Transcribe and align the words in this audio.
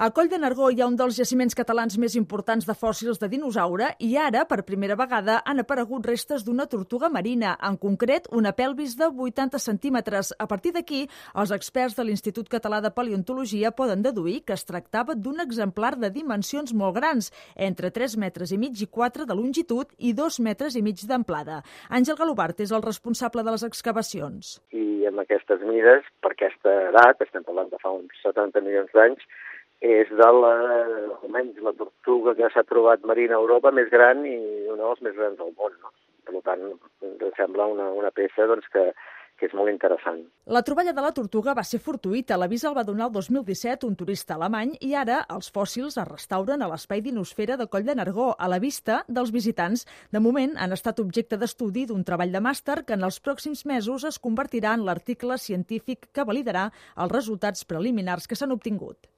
A 0.00 0.06
Coll 0.16 0.30
de 0.32 0.38
Nargó 0.40 0.70
hi 0.72 0.78
ha 0.80 0.86
un 0.88 0.94
dels 0.96 1.12
jaciments 1.20 1.52
catalans 1.52 1.98
més 2.00 2.14
importants 2.16 2.64
de 2.64 2.72
fòssils 2.72 3.18
de 3.20 3.28
dinosaure 3.28 3.90
i 4.00 4.14
ara, 4.16 4.46
per 4.48 4.62
primera 4.64 4.94
vegada, 4.96 5.34
han 5.44 5.58
aparegut 5.60 6.06
restes 6.08 6.46
d'una 6.46 6.64
tortuga 6.72 7.10
marina, 7.12 7.50
en 7.68 7.76
concret 7.82 8.30
una 8.32 8.54
pelvis 8.56 8.94
de 8.96 9.10
80 9.26 9.60
centímetres. 9.60 10.30
A 10.40 10.46
partir 10.48 10.72
d'aquí, 10.72 11.02
els 11.42 11.52
experts 11.52 11.98
de 11.98 12.06
l'Institut 12.08 12.48
Català 12.48 12.78
de 12.80 12.94
Paleontologia 12.96 13.74
poden 13.76 14.00
deduir 14.00 14.38
que 14.46 14.56
es 14.56 14.64
tractava 14.64 15.12
d'un 15.12 15.44
exemplar 15.44 15.92
de 16.00 16.08
dimensions 16.16 16.72
molt 16.72 16.96
grans, 16.96 17.28
entre 17.68 17.92
3 17.92 18.16
metres 18.24 18.56
i 18.56 18.60
mig 18.64 18.80
i 18.80 18.88
4 18.88 19.28
de 19.28 19.36
longitud 19.36 19.92
i 19.98 20.14
2 20.16 20.40
metres 20.48 20.80
i 20.80 20.84
mig 20.88 21.04
d'amplada. 21.12 21.60
Àngel 21.90 22.16
Galobart 22.16 22.64
és 22.64 22.72
el 22.72 22.88
responsable 22.88 23.44
de 23.44 23.52
les 23.52 23.68
excavacions. 23.68 24.56
I 24.72 25.04
amb 25.12 25.20
aquestes 25.26 25.60
mides, 25.60 26.08
per 26.24 26.32
aquesta 26.32 26.72
edat, 26.88 27.20
estem 27.20 27.44
parlant 27.44 27.68
de 27.68 27.84
fa 27.84 27.92
uns 28.00 28.24
70 28.24 28.64
milions 28.64 28.96
d'anys, 28.96 29.28
és 29.80 30.10
de 30.12 30.30
la, 30.36 30.52
almenys 31.22 31.60
la 31.64 31.72
tortuga 31.72 32.34
que 32.36 32.50
s'ha 32.52 32.66
trobat 32.68 33.04
marina 33.08 33.36
a 33.36 33.40
Europa 33.40 33.72
més 33.72 33.88
gran 33.92 34.26
i 34.28 34.36
una 34.68 34.84
dels 34.84 35.00
més 35.06 35.16
grans 35.16 35.38
del 35.40 35.54
món. 35.56 35.78
No? 35.80 35.92
Per 36.28 36.42
tant, 36.44 36.66
ens 37.08 37.40
sembla 37.40 37.66
una, 37.66 37.88
una 37.96 38.10
peça 38.12 38.44
doncs, 38.46 38.68
que, 38.74 38.90
que 39.40 39.48
és 39.48 39.54
molt 39.56 39.72
interessant. 39.72 40.20
La 40.52 40.60
troballa 40.66 40.92
de 40.92 41.02
la 41.02 41.12
tortuga 41.16 41.54
va 41.56 41.64
ser 41.64 41.80
fortuïta. 41.80 42.36
L'avís 42.36 42.66
el 42.68 42.76
va 42.76 42.84
donar 42.84 43.08
el 43.08 43.14
2017 43.14 43.88
un 43.88 43.96
turista 43.96 44.36
alemany 44.36 44.74
i 44.84 44.92
ara 45.00 45.22
els 45.32 45.48
fòssils 45.54 45.96
es 45.96 46.08
restauren 46.10 46.60
a 46.60 46.68
l'espai 46.70 47.00
dinosfera 47.06 47.56
de 47.56 47.66
Coll 47.72 47.88
de 47.88 47.96
Nargó, 47.96 48.34
a 48.36 48.50
la 48.52 48.60
vista 48.60 49.00
dels 49.08 49.32
visitants. 49.32 49.86
De 50.12 50.20
moment 50.20 50.52
han 50.60 50.76
estat 50.76 51.00
objecte 51.00 51.40
d'estudi 51.40 51.86
d'un 51.88 52.04
treball 52.04 52.36
de 52.36 52.44
màster 52.44 52.82
que 52.84 52.98
en 52.98 53.08
els 53.08 53.20
pròxims 53.24 53.64
mesos 53.64 54.04
es 54.04 54.20
convertirà 54.20 54.76
en 54.76 54.84
l'article 54.84 55.40
científic 55.40 56.10
que 56.12 56.28
validarà 56.28 56.68
els 56.96 57.16
resultats 57.16 57.64
preliminars 57.64 58.28
que 58.28 58.36
s'han 58.36 58.52
obtingut. 58.52 59.10